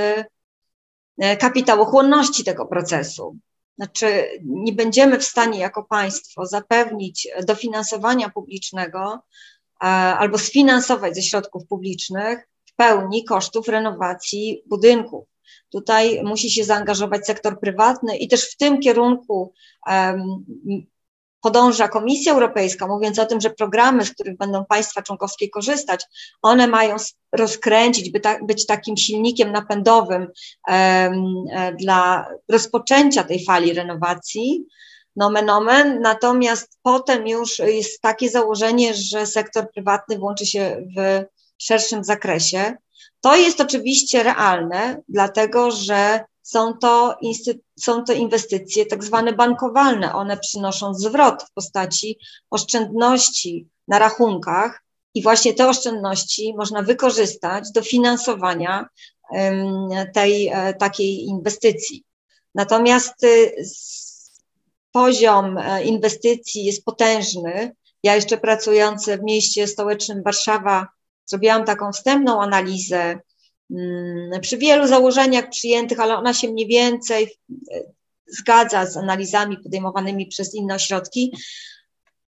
kapitałochłonności 1.39 2.45
tego 2.45 2.67
procesu. 2.67 3.37
Znaczy, 3.79 4.29
nie 4.45 4.73
będziemy 4.73 5.19
w 5.19 5.25
stanie 5.25 5.59
jako 5.59 5.85
państwo 5.85 6.47
zapewnić 6.47 7.29
dofinansowania 7.47 8.29
publicznego 8.29 9.13
e, 9.83 9.87
albo 9.87 10.39
sfinansować 10.39 11.15
ze 11.15 11.23
środków 11.23 11.67
publicznych 11.67 12.49
w 12.65 12.75
pełni 12.77 13.25
kosztów 13.25 13.69
renowacji 13.69 14.63
budynków. 14.67 15.29
Tutaj 15.71 16.23
musi 16.25 16.51
się 16.51 16.65
zaangażować 16.65 17.27
sektor 17.27 17.61
prywatny 17.61 18.17
i 18.17 18.29
też 18.29 18.51
w 18.51 18.57
tym 18.57 18.81
kierunku 18.81 19.53
podąża 21.41 21.89
Komisja 21.89 22.33
Europejska, 22.33 22.87
mówiąc 22.87 23.19
o 23.19 23.27
tym, 23.27 23.41
że 23.41 23.51
programy, 23.51 24.05
z 24.05 24.11
których 24.11 24.37
będą 24.37 24.65
państwa 24.65 25.03
członkowskie 25.03 25.51
korzystać, 25.51 26.05
one 26.43 26.67
mają 26.67 26.97
rozkręcić, 27.33 28.11
by 28.11 28.21
ta, 28.21 28.39
być 28.45 28.67
takim 28.67 28.97
silnikiem 28.97 29.53
napędowym 29.53 30.29
um, 30.69 31.25
dla 31.79 32.29
rozpoczęcia 32.49 33.25
tej 33.25 33.45
fali 33.45 33.73
renowacji. 33.73 34.65
Nomen 35.17 35.51
omen, 35.51 36.01
natomiast 36.01 36.79
potem 36.83 37.29
już 37.29 37.59
jest 37.59 38.01
takie 38.01 38.31
założenie, 38.31 38.95
że 38.95 39.27
sektor 39.27 39.71
prywatny 39.73 40.19
włączy 40.19 40.47
się 40.47 40.87
w 40.97 41.25
szerszym 41.59 42.05
zakresie. 42.05 42.77
To 43.21 43.37
jest 43.37 43.61
oczywiście 43.61 44.23
realne, 44.23 45.03
dlatego 45.09 45.71
że 45.71 46.25
są 46.51 46.75
to, 46.75 47.19
są 47.81 48.05
to 48.05 48.13
inwestycje 48.13 48.87
tak 48.87 49.05
zwane 49.05 49.33
bankowalne. 49.33 50.15
One 50.15 50.37
przynoszą 50.37 50.95
zwrot 50.95 51.43
w 51.43 51.53
postaci 51.53 52.19
oszczędności 52.51 53.69
na 53.89 53.99
rachunkach 53.99 54.83
i 55.15 55.23
właśnie 55.23 55.55
te 55.55 55.69
oszczędności 55.69 56.55
można 56.57 56.83
wykorzystać 56.83 57.73
do 57.75 57.83
finansowania 57.83 58.89
tej 60.15 60.49
e, 60.49 60.75
takiej 60.75 61.25
inwestycji. 61.25 62.05
Natomiast 62.55 63.15
poziom 64.93 65.59
inwestycji 65.85 66.65
jest 66.65 66.85
potężny. 66.85 67.77
Ja 68.03 68.15
jeszcze 68.15 68.39
pracując 68.39 69.07
w 69.07 69.23
mieście 69.23 69.67
stołecznym 69.67 70.23
Warszawa, 70.23 70.87
zrobiłam 71.27 71.65
taką 71.65 71.93
wstępną 71.93 72.43
analizę 72.43 73.21
przy 74.41 74.59
wielu 74.59 74.87
założeniach 74.87 75.51
przyjętych, 75.51 76.01
ale 76.01 76.17
ona 76.17 76.35
się 76.35 76.49
mniej 76.49 76.67
więcej 76.67 77.39
zgadza 78.27 78.87
z 78.87 78.97
analizami 78.97 79.59
podejmowanymi 79.63 80.27
przez 80.27 80.55
inne 80.55 80.75
ośrodki. 80.75 81.33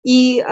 I 0.04 0.42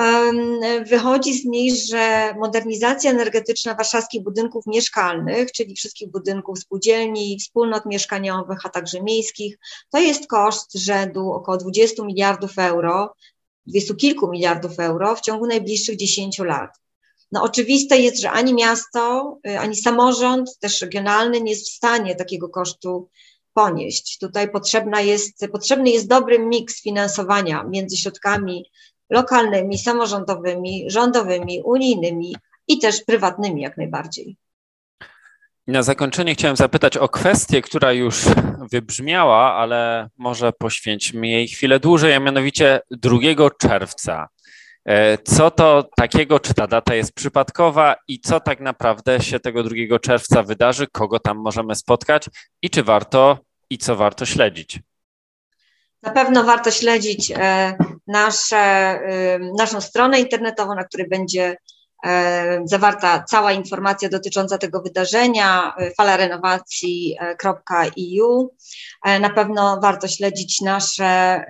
wychodzi 0.87 1.35
z 1.35 1.45
niej, 1.45 1.77
że 1.77 2.35
modernizacja 2.39 3.11
energetyczna 3.11 3.75
warszawskich 3.75 4.23
budynków 4.23 4.67
mieszkalnych, 4.67 5.53
czyli 5.53 5.77
wszystkich 5.77 6.11
budynków 6.11 6.59
spółdzielni, 6.59 7.39
wspólnot 7.39 7.87
mieszkaniowych, 7.87 8.59
a 8.65 8.69
także 8.69 9.03
miejskich, 9.03 9.59
to 9.91 9.99
jest 9.99 10.27
koszt 10.27 10.75
rzędu 10.75 11.33
około 11.33 11.57
20 11.57 12.05
miliardów 12.05 12.59
euro, 12.59 13.15
20 13.67 13.95
kilku 13.95 14.31
miliardów 14.31 14.81
euro 14.81 15.17
w 15.17 15.21
ciągu 15.21 15.47
najbliższych 15.47 15.97
10 15.97 16.39
lat. 16.39 16.71
No 17.33 17.43
oczywiste 17.43 17.99
jest, 17.99 18.21
że 18.21 18.31
ani 18.31 18.55
miasto, 18.55 19.39
y, 19.49 19.59
ani 19.59 19.77
samorząd, 19.77 20.59
też 20.59 20.81
regionalny 20.81 21.41
nie 21.41 21.51
jest 21.51 21.69
w 21.69 21.75
stanie 21.75 22.15
takiego 22.15 22.49
kosztu 22.49 23.09
ponieść. 23.55 24.19
Tutaj 24.19 24.51
potrzebna 24.51 25.01
jest, 25.01 25.47
potrzebny 25.53 25.91
jest 25.91 26.09
dobry 26.09 26.39
miks 26.39 26.83
finansowania 26.83 27.65
między 27.65 27.97
środkami 27.97 28.71
lokalnymi, 29.11 29.79
samorządowymi, 29.79 30.85
rządowymi, 30.87 31.63
unijnymi 31.65 32.37
i 32.69 32.79
też 32.79 33.05
prywatnymi 33.05 33.63
jak 33.63 33.77
najbardziej. 33.77 34.37
Na 35.67 35.83
zakończenie 35.83 36.35
chciałem 36.35 36.57
zapytać 36.57 36.97
o 36.97 37.09
kwestię, 37.09 37.63
która 37.63 37.93
już 37.93 38.25
wybrzmiała, 38.73 39.55
ale 39.55 40.09
może 40.17 40.53
poświęćmy 40.53 41.29
jej 41.29 41.49
chwilę 41.49 41.81
dłużej, 41.81 42.15
a 42.15 42.21
mianowicie 42.21 42.81
2 42.91 43.19
czerwca. 43.59 44.29
E, 44.87 45.19
co 45.19 45.51
to 45.51 45.89
takiego, 45.97 46.41
czy 46.41 46.55
ta 46.55 46.67
data 46.67 46.95
jest 46.95 47.13
przypadkowa 47.13 47.97
i 48.09 48.21
co 48.21 48.41
tak 48.41 48.61
naprawdę 48.61 49.21
się 49.21 49.41
tego 49.41 49.63
2 49.63 49.99
czerwca 49.99 50.43
wydarzy, 50.43 50.87
kogo 50.93 51.19
tam 51.21 51.37
możemy 51.37 51.75
spotkać 51.75 52.29
i 52.63 52.71
czy 52.71 52.83
warto 52.83 53.39
i 53.71 53.79
co 53.79 53.97
warto 53.97 54.27
śledzić? 54.27 54.81
Na 56.03 56.13
pewno 56.13 56.45
warto 56.45 56.71
śledzić 56.71 57.33
e, 57.37 57.75
nasze, 58.07 59.01
naszą 59.59 59.81
stronę 59.81 60.21
internetową, 60.21 60.75
na 60.75 60.85
której 60.85 61.09
będzie 61.09 61.45
e, 61.45 61.57
zawarta 62.65 63.25
cała 63.29 63.53
informacja 63.53 64.09
dotycząca 64.09 64.59
tego 64.59 64.83
wydarzenia, 64.83 65.75
e, 65.79 65.91
falarenowacji.eu. 65.91 68.55
Na 69.21 69.31
pewno 69.31 69.81
warto 69.83 70.09
śledzić 70.09 70.61
nasze 70.61 71.45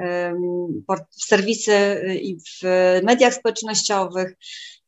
serwisy 1.10 2.04
i 2.22 2.36
w 2.36 2.62
mediach 3.02 3.34
społecznościowych. 3.34 4.36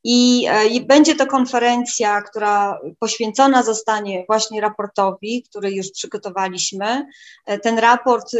I, 0.04 0.46
e, 0.48 0.80
będzie 0.80 1.14
to 1.14 1.26
konferencja, 1.26 2.22
która 2.22 2.80
poświęcona 2.98 3.62
zostanie 3.62 4.24
właśnie 4.28 4.60
raportowi, 4.60 5.42
który 5.42 5.72
już 5.72 5.90
przygotowaliśmy. 5.90 7.06
E, 7.46 7.58
ten 7.58 7.78
raport 7.78 8.30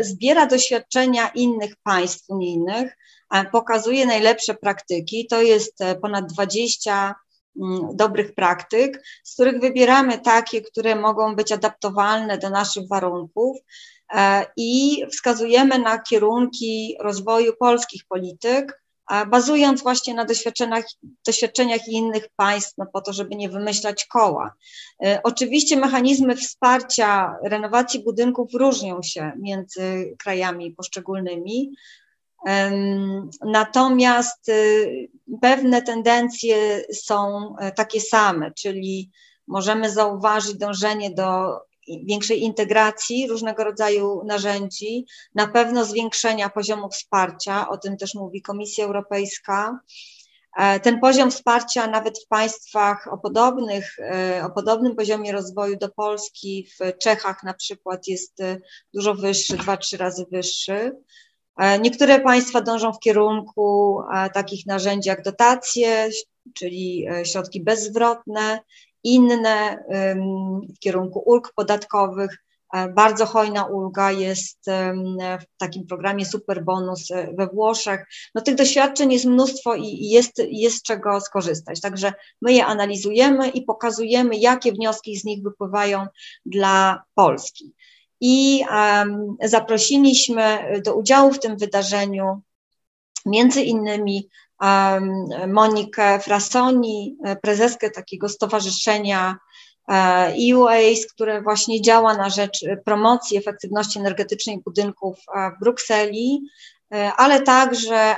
zbiera 0.00 0.46
doświadczenia 0.46 1.28
innych 1.28 1.74
państw 1.82 2.30
unijnych, 2.30 2.96
pokazuje 3.52 4.06
najlepsze 4.06 4.54
praktyki. 4.54 5.26
To 5.26 5.42
jest 5.42 5.80
e, 5.80 5.94
ponad 5.94 6.32
20 6.32 7.14
mm, 7.56 7.96
dobrych 7.96 8.34
praktyk, 8.34 9.02
z 9.24 9.34
których 9.34 9.60
wybieramy 9.60 10.18
takie, 10.18 10.60
które 10.60 10.94
mogą 10.96 11.36
być 11.36 11.52
adaptowalne 11.52 12.38
do 12.38 12.50
naszych 12.50 12.88
warunków 12.88 13.56
i 14.56 15.02
wskazujemy 15.12 15.78
na 15.78 15.98
kierunki 15.98 16.96
rozwoju 17.00 17.52
polskich 17.56 18.02
polityk 18.08 18.80
bazując 19.26 19.82
właśnie 19.82 20.14
na 20.14 20.24
doświadczeniach, 20.24 20.84
doświadczeniach 21.26 21.88
innych 21.88 22.28
państw, 22.36 22.78
no 22.78 22.86
po 22.92 23.00
to, 23.00 23.12
żeby 23.12 23.36
nie 23.36 23.48
wymyślać 23.48 24.06
koła. 24.06 24.54
E, 25.04 25.20
oczywiście 25.22 25.76
mechanizmy 25.76 26.36
wsparcia 26.36 27.36
renowacji 27.44 28.04
budynków 28.04 28.54
różnią 28.54 29.02
się 29.02 29.32
między 29.38 30.14
krajami 30.18 30.70
poszczególnymi, 30.70 31.72
Natomiast 33.44 34.48
y, 34.48 35.10
pewne 35.40 35.82
tendencje 35.82 36.84
są 36.92 37.16
e, 37.58 37.72
takie 37.72 38.00
same, 38.00 38.52
czyli 38.52 39.10
możemy 39.46 39.90
zauważyć 39.90 40.54
dążenie 40.54 41.10
do 41.10 41.58
większej 42.04 42.42
integracji 42.42 43.28
różnego 43.28 43.64
rodzaju 43.64 44.22
narzędzi, 44.24 45.06
na 45.34 45.48
pewno 45.48 45.84
zwiększenia 45.84 46.48
poziomu 46.48 46.88
wsparcia, 46.88 47.68
o 47.68 47.78
tym 47.78 47.96
też 47.96 48.14
mówi 48.14 48.42
Komisja 48.42 48.84
Europejska. 48.84 49.80
E, 50.56 50.80
ten 50.80 51.00
poziom 51.00 51.30
wsparcia 51.30 51.86
nawet 51.86 52.18
w 52.24 52.28
państwach 52.28 53.08
o, 53.12 53.18
podobnych, 53.18 53.98
e, 53.98 54.44
o 54.44 54.50
podobnym 54.50 54.96
poziomie 54.96 55.32
rozwoju 55.32 55.76
do 55.76 55.88
Polski, 55.88 56.66
w 56.80 56.98
Czechach 56.98 57.42
na 57.42 57.54
przykład 57.54 58.08
jest 58.08 58.38
dużo 58.94 59.14
wyższy, 59.14 59.56
dwa, 59.56 59.76
trzy 59.76 59.96
razy 59.96 60.26
wyższy. 60.30 60.92
Niektóre 61.80 62.20
państwa 62.20 62.60
dążą 62.60 62.92
w 62.92 63.00
kierunku 63.00 63.98
takich 64.34 64.66
narzędzi 64.66 65.08
jak 65.08 65.22
dotacje, 65.22 66.08
czyli 66.54 67.06
środki 67.24 67.62
bezzwrotne, 67.62 68.60
inne 69.04 69.84
w 70.76 70.78
kierunku 70.78 71.22
ulg 71.26 71.52
podatkowych. 71.56 72.38
E, 72.74 72.88
bardzo 72.88 73.26
hojna 73.26 73.64
ulga 73.64 74.12
jest 74.12 74.58
w 75.40 75.58
takim 75.58 75.86
programie 75.86 76.26
Superbonus 76.26 77.10
e, 77.10 77.32
we 77.38 77.46
Włoszech. 77.46 78.06
No 78.34 78.40
tych 78.40 78.54
doświadczeń 78.54 79.12
jest 79.12 79.24
mnóstwo 79.24 79.74
i 79.74 80.08
jest, 80.08 80.42
jest 80.50 80.82
czego 80.82 81.20
skorzystać. 81.20 81.80
Także 81.80 82.12
my 82.42 82.52
je 82.52 82.66
analizujemy 82.66 83.48
i 83.48 83.62
pokazujemy, 83.62 84.36
jakie 84.36 84.72
wnioski 84.72 85.16
z 85.16 85.24
nich 85.24 85.42
wypływają 85.42 86.06
dla 86.46 87.02
Polski. 87.14 87.74
I 88.20 88.64
zaprosiliśmy 89.44 90.58
do 90.84 90.94
udziału 90.94 91.32
w 91.32 91.40
tym 91.40 91.56
wydarzeniu 91.56 92.40
między 93.26 93.62
innymi 93.62 94.28
Monikę 95.48 96.20
Frasoni, 96.20 97.16
e, 97.24 97.36
prezeskę 97.36 97.90
takiego 97.90 98.28
stowarzyszenia 98.28 99.36
EUACE, 100.50 101.06
które 101.14 101.42
właśnie 101.42 101.82
działa 101.82 102.14
na 102.14 102.30
rzecz 102.30 102.64
promocji 102.84 103.36
efektywności 103.36 103.98
energetycznej 103.98 104.60
budynków 104.64 105.18
w 105.56 105.60
Brukseli, 105.60 106.40
e, 106.94 107.12
ale 107.16 107.42
także 107.42 108.16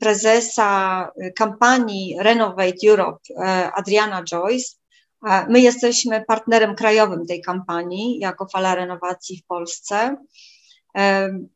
prezesa 0.00 1.10
kampanii 1.36 2.16
Renovate 2.20 2.88
Europe 2.88 3.20
e, 3.44 3.72
Adriana 3.72 4.24
Joyce. 4.24 4.76
My 5.22 5.60
jesteśmy 5.60 6.24
partnerem 6.24 6.74
krajowym 6.74 7.26
tej 7.26 7.42
kampanii 7.42 8.18
jako 8.18 8.46
fala 8.46 8.74
renowacji 8.74 9.38
w 9.38 9.46
Polsce. 9.46 10.16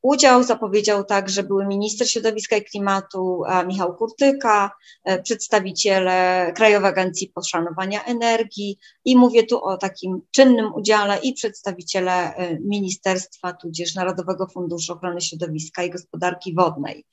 Udział 0.03 0.43
zapowiedział 0.43 1.05
także 1.05 1.43
były 1.43 1.67
minister 1.67 2.11
środowiska 2.11 2.57
i 2.57 2.65
klimatu 2.65 3.43
Michał 3.67 3.97
Kurtyka, 3.97 4.71
e, 5.05 5.23
przedstawiciele 5.23 6.53
Krajowej 6.57 6.91
Agencji 6.91 7.29
Poszanowania 7.29 8.05
Energii 8.05 8.79
i 9.05 9.17
mówię 9.17 9.47
tu 9.47 9.65
o 9.65 9.77
takim 9.77 10.21
czynnym 10.31 10.75
udziale 10.75 11.19
i 11.23 11.33
przedstawiciele 11.33 12.35
e, 12.35 12.59
ministerstwa, 12.61 13.53
tudzież 13.53 13.95
Narodowego 13.95 14.47
Funduszu 14.47 14.93
Ochrony 14.93 15.21
Środowiska 15.21 15.83
i 15.83 15.91
Gospodarki 15.91 16.55
Wodnej. 16.55 17.05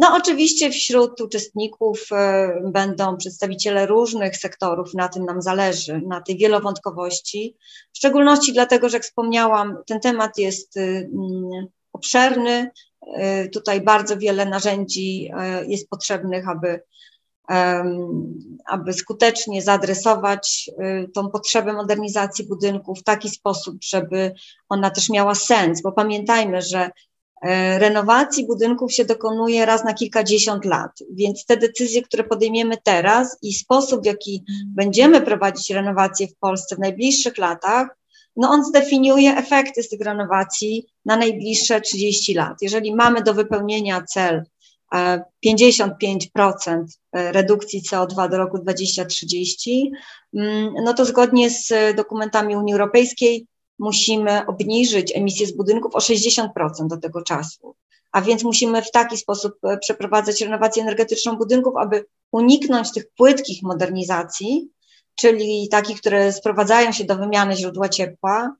No, 0.00 0.16
oczywiście 0.16 0.70
wśród 0.70 1.20
uczestników 1.20 2.06
e, 2.12 2.52
będą 2.64 3.16
przedstawiciele 3.16 3.86
różnych 3.86 4.36
sektorów, 4.36 4.94
na 4.94 5.08
tym 5.08 5.24
nam 5.24 5.42
zależy, 5.42 6.00
na 6.06 6.20
tej 6.20 6.36
wielowątkowości, 6.36 7.56
w 7.92 7.96
szczególności 7.96 8.52
dlatego, 8.52 8.88
że 8.88 8.96
jak 8.96 9.04
wspomniałam, 9.04 9.76
ten 9.86 10.00
temat 10.00 10.38
jest 10.38 10.76
y, 10.76 10.80
mm, 10.80 11.66
obszerny, 11.92 12.70
y, 13.44 13.48
tutaj 13.48 13.80
bardzo 13.80 14.18
wiele 14.18 14.46
narzędzi 14.46 15.30
e, 15.36 15.66
jest 15.66 15.88
potrzebnych, 15.88 16.48
aby, 16.48 16.80
aby 18.66 18.92
skutecznie 18.92 19.62
zaadresować 19.62 20.70
tą 21.14 21.30
potrzebę 21.30 21.72
modernizacji 21.72 22.46
budynków 22.46 23.00
w 23.00 23.04
taki 23.04 23.28
sposób, 23.28 23.76
żeby 23.82 24.32
ona 24.68 24.90
też 24.90 25.08
miała 25.10 25.34
sens, 25.34 25.82
bo 25.82 25.92
pamiętajmy, 25.92 26.62
że 26.62 26.90
E, 26.90 27.11
renowacji 27.78 28.46
budynków 28.46 28.92
się 28.92 29.04
dokonuje 29.04 29.66
raz 29.66 29.84
na 29.84 29.94
kilkadziesiąt 29.94 30.64
lat, 30.64 30.90
więc 31.10 31.46
te 31.46 31.56
decyzje, 31.56 32.02
które 32.02 32.24
podejmiemy 32.24 32.76
teraz 32.84 33.38
i 33.42 33.54
sposób, 33.54 34.02
w 34.02 34.06
jaki 34.06 34.44
będziemy 34.66 35.20
prowadzić 35.20 35.70
renowację 35.70 36.28
w 36.28 36.36
Polsce 36.36 36.76
w 36.76 36.78
najbliższych 36.78 37.38
latach, 37.38 37.88
no 38.36 38.50
on 38.50 38.64
zdefiniuje 38.64 39.36
efekty 39.36 39.82
z 39.82 39.88
tych 39.88 40.00
renowacji 40.00 40.86
na 41.04 41.16
najbliższe 41.16 41.80
30 41.80 42.34
lat. 42.34 42.56
Jeżeli 42.62 42.94
mamy 42.94 43.22
do 43.22 43.34
wypełnienia 43.34 44.02
cel 44.02 44.42
55% 45.46 45.88
e, 46.66 46.84
e, 47.12 47.32
redukcji 47.32 47.82
CO2 47.82 48.30
do 48.30 48.36
roku 48.36 48.58
2030, 48.58 49.92
mm, 50.34 50.74
no 50.84 50.94
to 50.94 51.04
zgodnie 51.04 51.50
z 51.50 51.96
dokumentami 51.96 52.56
Unii 52.56 52.72
Europejskiej 52.72 53.46
musimy 53.82 54.46
obniżyć 54.46 55.12
emisję 55.16 55.46
z 55.46 55.56
budynków 55.56 55.94
o 55.94 55.98
60% 55.98 56.48
do 56.86 56.96
tego 56.96 57.22
czasu. 57.22 57.76
A 58.12 58.22
więc 58.22 58.44
musimy 58.44 58.82
w 58.82 58.90
taki 58.90 59.16
sposób 59.16 59.54
e, 59.64 59.78
przeprowadzać 59.78 60.40
renowację 60.40 60.82
energetyczną 60.82 61.36
budynków, 61.36 61.74
aby 61.76 62.04
uniknąć 62.32 62.92
tych 62.92 63.04
płytkich 63.16 63.62
modernizacji, 63.62 64.68
czyli 65.14 65.68
takich, 65.70 66.00
które 66.00 66.32
sprowadzają 66.32 66.92
się 66.92 67.04
do 67.04 67.16
wymiany 67.16 67.56
źródła 67.56 67.88
ciepła, 67.88 68.56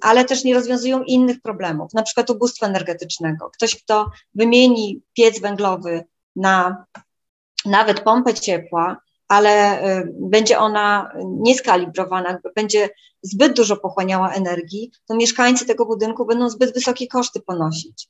ale 0.00 0.24
też 0.24 0.44
nie 0.44 0.54
rozwiązują 0.54 1.02
innych 1.02 1.40
problemów, 1.40 1.94
na 1.94 2.02
przykład 2.02 2.30
ubóstwa 2.30 2.66
energetycznego. 2.66 3.50
Ktoś, 3.50 3.82
kto 3.82 4.10
wymieni 4.34 5.02
piec 5.12 5.40
węglowy 5.40 6.04
na 6.36 6.84
nawet 7.64 8.00
pompę 8.00 8.34
ciepła, 8.34 8.96
ale 9.28 9.82
y, 10.00 10.12
będzie 10.20 10.58
ona 10.58 11.12
nieskalibrowana, 11.26 12.38
będzie 12.54 12.90
zbyt 13.22 13.56
dużo 13.56 13.76
pochłaniała 13.76 14.32
energii, 14.32 14.92
to 15.06 15.16
mieszkańcy 15.16 15.66
tego 15.66 15.86
budynku 15.86 16.26
będą 16.26 16.50
zbyt 16.50 16.74
wysokie 16.74 17.06
koszty 17.06 17.40
ponosić. 17.40 18.08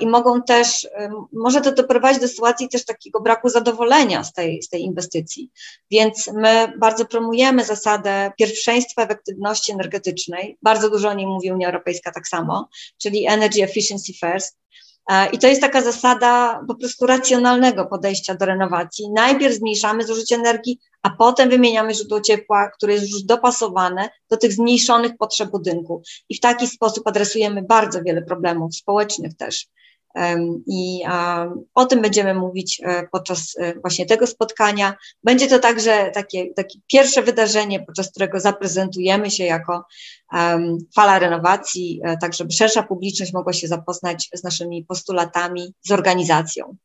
I 0.00 0.06
mogą 0.06 0.42
też, 0.42 0.88
może 1.32 1.60
to 1.60 1.72
doprowadzić 1.72 2.22
do 2.22 2.28
sytuacji 2.28 2.68
też 2.68 2.84
takiego 2.84 3.20
braku 3.20 3.48
zadowolenia 3.48 4.24
z 4.24 4.32
tej, 4.32 4.62
z 4.62 4.68
tej 4.68 4.82
inwestycji. 4.82 5.50
Więc 5.90 6.30
my 6.34 6.72
bardzo 6.78 7.04
promujemy 7.04 7.64
zasadę 7.64 8.32
pierwszeństwa 8.38 9.02
efektywności 9.02 9.72
energetycznej. 9.72 10.58
Bardzo 10.62 10.90
dużo 10.90 11.08
o 11.08 11.14
niej 11.14 11.26
mówi 11.26 11.52
Unia 11.52 11.66
Europejska 11.66 12.10
tak 12.10 12.28
samo, 12.28 12.68
czyli 12.98 13.26
Energy 13.26 13.62
Efficiency 13.62 14.12
First. 14.12 14.58
E, 15.10 15.30
I 15.30 15.38
to 15.38 15.46
jest 15.46 15.60
taka 15.60 15.82
zasada 15.82 16.60
po 16.68 16.74
prostu 16.74 17.06
racjonalnego 17.06 17.86
podejścia 17.86 18.34
do 18.34 18.46
renowacji. 18.46 19.10
Najpierw 19.10 19.54
zmniejszamy 19.54 20.06
zużycie 20.06 20.34
energii, 20.34 20.78
a 21.02 21.10
potem 21.10 21.50
wymieniamy 21.50 21.94
źródło 21.94 22.20
ciepła, 22.20 22.70
które 22.70 22.92
jest 22.92 23.10
już 23.10 23.22
dopasowane 23.22 24.10
do 24.30 24.36
tych 24.36 24.52
zmniejszonych 24.52 25.12
potrzeb 25.18 25.50
budynku. 25.50 26.02
I 26.28 26.34
w 26.34 26.40
taki 26.40 26.66
sposób 26.66 27.06
adresujemy 27.06 27.62
bardzo 27.62 28.02
wiele 28.02 28.22
problemów 28.22 28.76
społecznych 28.76 29.36
też. 29.36 29.66
I 30.66 31.02
o 31.74 31.86
tym 31.86 32.02
będziemy 32.02 32.34
mówić 32.34 32.80
e, 32.84 33.08
podczas 33.12 33.56
e, 33.58 33.74
właśnie 33.80 34.06
tego 34.06 34.26
spotkania. 34.26 34.94
Będzie 35.24 35.46
to 35.46 35.58
także 35.58 36.10
takie, 36.14 36.54
takie 36.54 36.78
pierwsze 36.92 37.22
wydarzenie, 37.22 37.80
podczas 37.80 38.10
którego 38.10 38.40
zaprezentujemy 38.40 39.30
się 39.30 39.44
jako 39.44 39.84
fala 40.94 41.18
renowacji, 41.18 42.00
e, 42.04 42.16
tak 42.16 42.34
żeby 42.34 42.52
szersza 42.52 42.82
publiczność 42.82 43.32
mogła 43.32 43.52
się 43.52 43.68
zapoznać 43.68 44.28
z 44.34 44.44
naszymi 44.44 44.84
postulatami, 44.84 45.74
z 45.82 45.90
organizacją. 45.90 46.76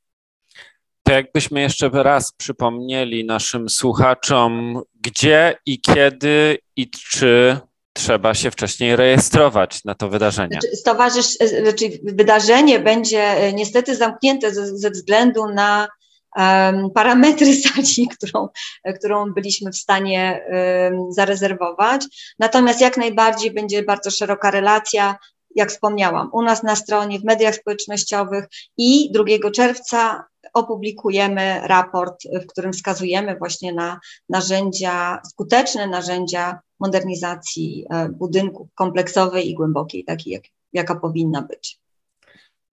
To 1.04 1.14
jakbyśmy 1.14 1.62
jeszcze 1.62 1.90
raz 1.94 2.32
przypomnieli 2.32 3.26
naszym 3.26 3.70
słuchaczom, 3.70 4.82
gdzie 5.02 5.56
i 5.66 5.82
kiedy 5.82 6.58
i 6.76 6.90
czy 6.90 7.58
trzeba 7.98 8.34
się 8.34 8.52
wcześniej 8.52 8.96
rejestrować 8.96 9.84
na 9.84 9.96
to 9.96 10.10
wydarzenie. 10.10 10.60
Znaczy, 10.62 10.76
stowarzysz, 10.76 11.38
e, 11.40 11.48
znaczy 11.48 12.00
wydarzenie 12.04 12.80
będzie 12.80 13.24
e, 13.24 13.54
niestety 13.54 13.96
zamknięte 13.96 14.54
ze, 14.54 14.78
ze 14.78 14.92
względu 14.92 15.48
na 15.48 15.88
um, 16.36 16.92
parametry 16.92 17.56
sali, 17.64 18.08
którą, 18.08 18.48
e, 18.84 18.94
którą 18.94 19.34
byliśmy 19.34 19.72
w 19.72 19.78
stanie 19.78 20.46
um, 20.92 21.12
zarezerwować. 21.12 22.06
Natomiast 22.40 22.82
jak 22.82 22.98
najbardziej 22.98 23.52
będzie 23.52 23.84
bardzo 23.84 24.12
szeroka 24.12 24.52
relacja 24.52 25.16
jak 25.58 25.70
wspomniałam, 25.70 26.30
u 26.34 26.42
nas 26.42 26.64
na 26.64 26.76
stronie, 26.76 27.20
w 27.20 27.24
mediach 27.24 27.56
społecznościowych 27.56 28.46
i 28.78 29.12
2 29.12 29.52
czerwca 29.52 30.26
opublikujemy 30.54 31.62
raport, 31.64 32.24
w 32.44 32.46
którym 32.48 32.74
wskazujemy 32.74 33.36
właśnie 33.36 33.74
na 33.74 34.00
narzędzia, 34.30 35.20
skuteczne 35.30 35.88
narzędzia 35.88 36.60
modernizacji 36.80 37.86
e, 37.90 38.10
budynków 38.10 38.68
kompleksowej 38.76 39.50
i 39.50 39.54
głębokiej, 39.54 40.04
takiej 40.04 40.34
jak, 40.34 40.44
jaka 40.74 40.96
powinna 40.96 41.42
być. 41.42 41.80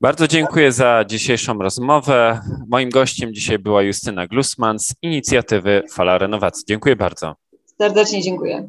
Bardzo 0.01 0.29
dziękuję 0.29 0.73
za 0.73 1.05
dzisiejszą 1.07 1.59
rozmowę. 1.59 2.41
Moim 2.69 2.91
gościem 2.91 3.35
dzisiaj 3.35 3.59
była 3.59 3.83
Justyna 3.83 4.27
Glusman 4.27 4.79
z 4.79 4.95
inicjatywy 5.03 5.83
Fala 5.93 6.19
Renowacji. 6.19 6.65
Dziękuję 6.69 6.97
bardzo. 6.97 7.35
Serdecznie 7.79 8.23
dziękuję. 8.23 8.69